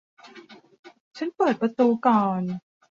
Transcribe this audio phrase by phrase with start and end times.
[1.17, 2.41] ฉันเปิดประตูก่อน